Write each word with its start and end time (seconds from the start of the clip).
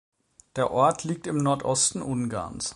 Der 0.55 0.71
Ort 0.71 1.03
liegt 1.03 1.27
im 1.27 1.37
Nordosten 1.37 2.01
Ungarns. 2.01 2.69